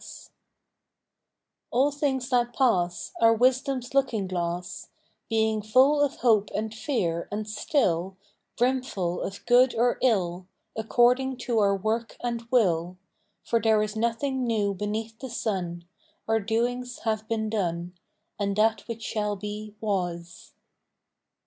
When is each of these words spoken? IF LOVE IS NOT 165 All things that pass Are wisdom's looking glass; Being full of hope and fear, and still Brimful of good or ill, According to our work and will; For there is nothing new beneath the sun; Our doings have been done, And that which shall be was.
IF 0.01 0.05
LOVE 0.05 0.07
IS 0.07 0.21
NOT 0.23 1.79
165 1.79 1.79
All 1.79 1.91
things 1.91 2.29
that 2.31 2.55
pass 2.57 3.11
Are 3.21 3.35
wisdom's 3.35 3.93
looking 3.93 4.25
glass; 4.27 4.87
Being 5.29 5.61
full 5.61 6.01
of 6.01 6.15
hope 6.15 6.49
and 6.55 6.73
fear, 6.73 7.27
and 7.31 7.47
still 7.47 8.17
Brimful 8.57 9.21
of 9.21 9.45
good 9.45 9.75
or 9.75 9.99
ill, 10.01 10.47
According 10.75 11.37
to 11.45 11.59
our 11.59 11.75
work 11.77 12.17
and 12.23 12.41
will; 12.49 12.97
For 13.43 13.61
there 13.61 13.83
is 13.83 13.95
nothing 13.95 14.43
new 14.47 14.73
beneath 14.73 15.19
the 15.19 15.29
sun; 15.29 15.85
Our 16.27 16.39
doings 16.39 17.01
have 17.03 17.27
been 17.27 17.47
done, 17.47 17.93
And 18.39 18.55
that 18.55 18.87
which 18.87 19.03
shall 19.03 19.35
be 19.35 19.75
was. 19.79 20.55